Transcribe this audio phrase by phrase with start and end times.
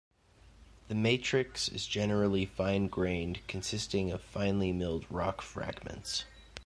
[0.87, 6.23] The matrix is generally fine-grained, consisting of finely milled rock fragments.